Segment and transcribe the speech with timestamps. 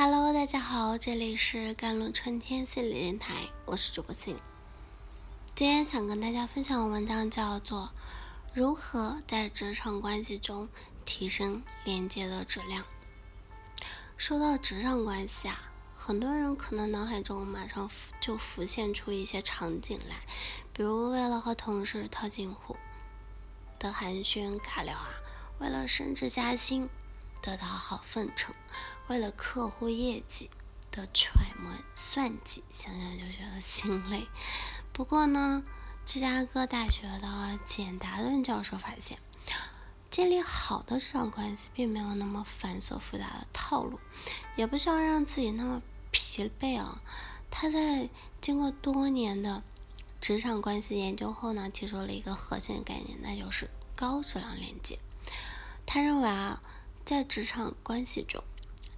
[0.00, 4.36] Hello，大家好，这里是甘露春天心理电台，我是主播心。
[5.56, 7.90] 今天想跟大家分享的文章叫做
[8.54, 10.68] 《如何在职场关系中
[11.04, 12.84] 提升连接的质量》。
[14.16, 17.90] 说到职场关系啊，很多人可能脑海中马上
[18.20, 20.20] 就浮现出一些场景来，
[20.72, 22.76] 比如为了和同事套近乎
[23.80, 25.08] 的寒暄尬聊啊，
[25.58, 26.88] 为了升职加薪。
[27.40, 28.54] 得到好分成，
[29.06, 30.50] 为了客户业绩
[30.90, 34.26] 的揣摩算计，想想就觉得心累。
[34.92, 35.62] 不过呢，
[36.04, 39.18] 芝加哥大学的简达顿教授发现，
[40.10, 44.00] 建立好的职场关系并没有那么繁琐复杂的套路，
[44.56, 47.00] 也不需要让自己那么疲惫啊。
[47.50, 49.62] 他在经过多年的
[50.20, 54.98] 职场关系研究后呢，提出了一个核心概念，那就是高质量连接。
[55.86, 56.60] 他认为啊。
[57.08, 58.44] 在职场关系中，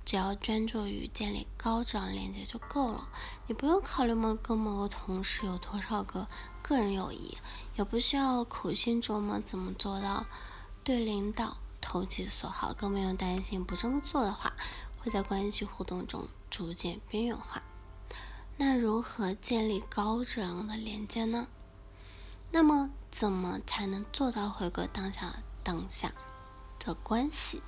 [0.05, 3.09] 只要专注于建立高质量连接就够了。
[3.47, 6.27] 你不用考虑某跟某个同事有多少个
[6.61, 7.39] 个人友谊，
[7.77, 10.27] 也不需要苦心琢磨怎么做到
[10.83, 14.55] 对领导投其所好，更不用担心不这么做的话
[14.99, 17.63] 会在关系互动中逐渐边缘化。
[18.57, 21.47] 那如何建立高质量的连接呢？
[22.51, 26.13] 那么怎么才能做到回归当下当下？
[26.83, 27.63] 的关系，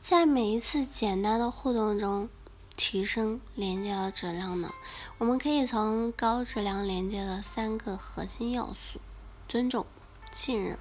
[0.00, 2.30] 在每一次简单的互动中
[2.74, 4.72] 提升连接的质量呢？
[5.18, 8.98] 我们可以从高质量连接的三个核心要素：
[9.46, 9.84] 尊重、
[10.32, 10.78] 信任、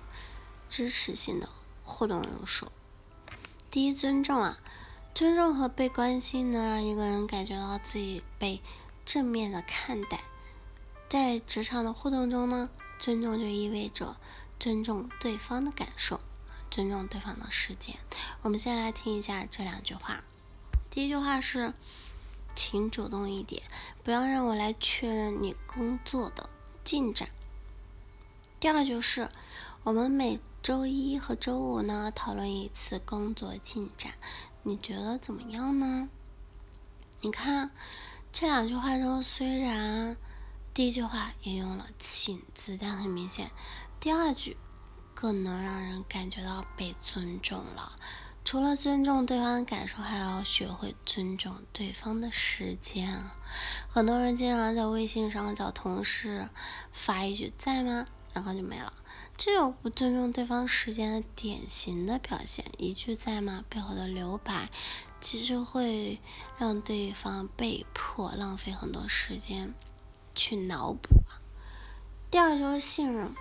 [0.69, 1.49] 支持性的
[1.83, 2.71] 互动入手。
[3.69, 4.57] 第一，尊重啊，
[5.13, 8.61] 尊重和被关心能让一个人感觉到自己被
[9.03, 10.23] 正面的看待。
[11.09, 14.15] 在职场的互动中呢，尊重就意味着
[14.57, 16.21] 尊重对方的感受。
[16.69, 17.97] 尊重对方的时间。
[18.41, 20.23] 我们先来听一下这两句话。
[20.89, 21.73] 第一句话是，
[22.55, 23.63] 请主动一点，
[24.03, 26.49] 不要让我来确认你工作的
[26.83, 27.29] 进展。
[28.59, 29.29] 第二就是，
[29.83, 34.13] 我们每周一和周五呢讨论一次工作进展，
[34.63, 36.09] 你觉得怎么样呢？
[37.21, 37.71] 你看
[38.31, 40.17] 这两句话中，虽然
[40.73, 43.51] 第一句话也用了“请”字，但很明显，
[43.99, 44.57] 第二句。
[45.19, 47.91] 更能让人感觉到被尊重了。
[48.45, 53.25] 除了尊重对方的感受，还要学会尊重对方的时间。
[53.89, 56.47] 很多人经常在微信上找同事
[56.93, 58.93] 发一句“在吗”，然后就没了，
[59.35, 62.63] 这有不尊重对方时间的典型的表现。
[62.77, 64.69] 一句“在吗”背后的留白，
[65.19, 66.21] 其实会
[66.57, 69.73] 让对方被迫浪费很多时间
[70.33, 71.09] 去脑补。
[72.31, 73.35] 第二就是信任。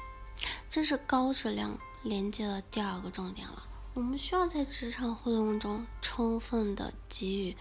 [0.68, 3.62] 这是高质量连接的第二个重点了。
[3.94, 7.56] 我们需要在职场互动中充分的给予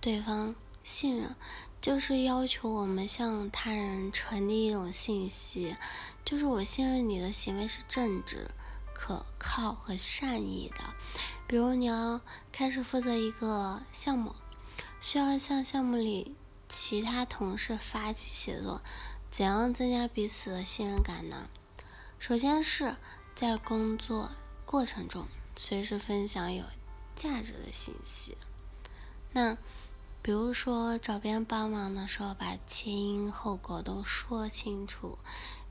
[0.00, 1.34] 对方信任，
[1.80, 5.74] 就是要求我们向他人传递一种信息，
[6.24, 8.48] 就是我信任你的行为是正直、
[8.94, 10.84] 可靠和善意的。
[11.46, 12.20] 比如你要
[12.52, 14.34] 开始负责一个项目，
[15.00, 16.36] 需要向项目里
[16.68, 18.82] 其他同事发起协作，
[19.30, 21.48] 怎样增加彼此的信任感呢？
[22.22, 22.94] 首先是
[23.34, 24.30] 在工作
[24.64, 26.64] 过程中随时分享有
[27.16, 28.36] 价值的信息。
[29.32, 29.58] 那
[30.22, 35.18] 比如说找别人帮忙的时候，把前因后果都说清楚。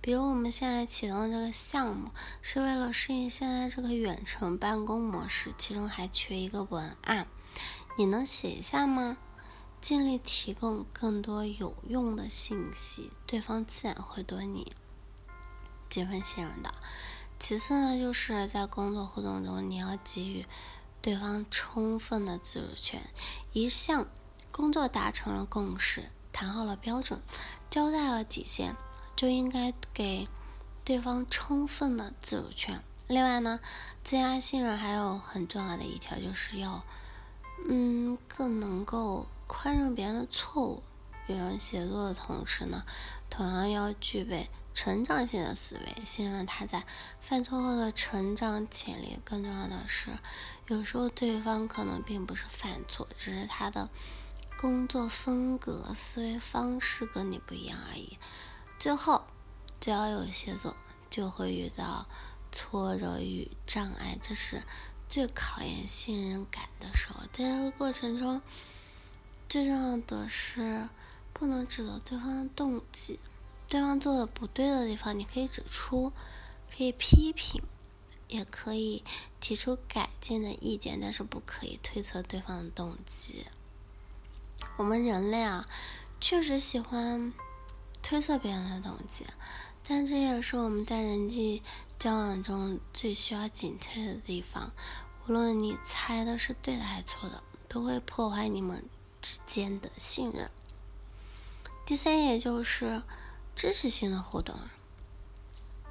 [0.01, 2.11] 比如我们现在启动这个项目
[2.41, 7.27] 是为了适应现在这个远程办公模式，其中还缺一个文案，
[7.97, 9.15] 你能写一下吗？
[9.79, 14.73] 尽力提供更多有用的信息，对方自然会对你。
[15.91, 16.73] 几分信任的。
[17.37, 20.45] 其次呢，就是在工作互动中，你要给予
[21.01, 23.01] 对方充分的自主权。
[23.51, 24.07] 一项
[24.51, 27.19] 工作达成了共识，谈好了标准，
[27.69, 28.75] 交代了底线，
[29.15, 30.27] 就应该给
[30.85, 32.81] 对方充分的自主权。
[33.07, 33.59] 另外呢，
[34.03, 36.85] 增加信任还有很重要的一条，就是要
[37.67, 40.83] 嗯更能够宽容别人的错误。
[41.31, 42.83] 与人协作的同时呢，
[43.29, 44.49] 同样要具备。
[44.73, 46.85] 成长性的思维，信任他在
[47.19, 49.19] 犯错后的成长潜力。
[49.25, 50.11] 更重要的是，
[50.69, 53.89] 有时候对方可能并不是犯错，只是他的
[54.57, 58.17] 工作风格、思维方式跟你不一样而已。
[58.79, 59.25] 最后，
[59.81, 60.77] 只要有协作，
[61.09, 62.07] 就会遇到
[62.53, 64.63] 挫折与障碍，这是
[65.09, 67.19] 最考验信任感的时候。
[67.33, 68.41] 在这个过程中，
[69.49, 70.87] 最重要的是
[71.41, 73.19] 不能指责对方的动机。
[73.67, 76.13] 对方做的不对的地方，你可以指出，
[76.69, 77.63] 可以批评，
[78.27, 79.03] 也可以
[79.39, 83.47] 提出改进的意见，但是不可以推测对方的动机。
[84.77, 85.67] 我们人类啊，
[86.19, 87.33] 确实喜欢
[88.03, 89.25] 推测别人的动机，
[89.87, 91.63] 但这也是我们在人际
[91.97, 94.71] 交往中最需要警惕的地方。
[95.25, 98.85] 无论你猜的是对的还是错的，都会破坏你们
[99.19, 100.51] 之间的信任。
[101.91, 103.03] 第三，也就是
[103.53, 104.71] 支持性的互动啊，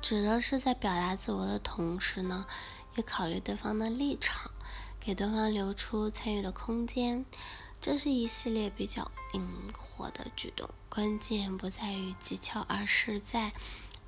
[0.00, 2.46] 指的是在表达自我的同时呢，
[2.96, 4.50] 也考虑对方的立场，
[4.98, 7.26] 给对方留出参与的空间。
[7.82, 13.52] 这是一系列比较灵活的举动，关键不在于技巧，而是在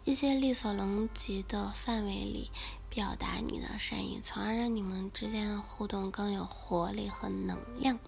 [0.06, 2.50] 一些力所能及的范围里
[2.88, 7.98] 表达你的善意，从而让你们之间的互动更有活力和能量。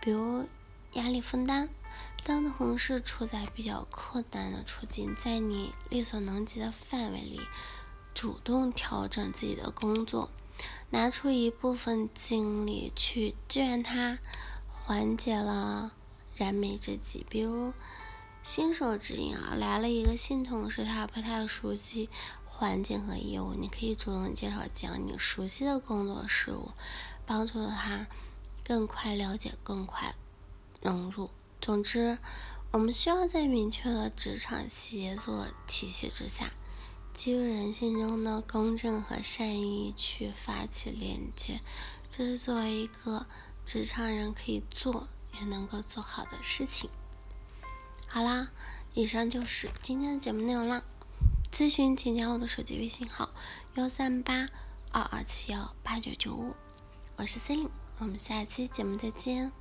[0.00, 0.48] 比如
[0.94, 1.68] 压力分担，
[2.24, 7.40] 当同事处在比较困难的处境，在你力所能及的范围里，
[8.12, 10.30] 主动调整自己的工作，
[10.90, 14.18] 拿出一部分精力去支援他。
[14.68, 15.92] 缓解了
[16.34, 17.74] 燃眉之急，比如
[18.42, 22.08] 新手指引啊，来了一个新同事，他不太熟悉
[22.46, 26.70] 环境和业务，你可以主动介绍讲你熟悉的工作事务，
[27.26, 28.06] 帮助他
[28.64, 30.14] 更快了解、更快
[30.80, 31.28] 融入。
[31.60, 32.18] 总之，
[32.72, 36.52] 我们需要在明确的职场协作体系之下，
[37.12, 41.60] 基于人性中的公正和善意去发起连接，
[42.10, 43.26] 这是作为一个。
[43.70, 45.08] 职场人可以做
[45.38, 46.88] 也能够做好的事情。
[48.06, 48.48] 好啦，
[48.94, 50.82] 以上就是今天的节目内容啦。
[51.52, 53.28] 咨询请加我的手机微信号：
[53.74, 54.48] 幺三八
[54.90, 56.54] 二二七幺八九九五，
[57.16, 59.52] 我是 C e l i n e 我们下期节目再见。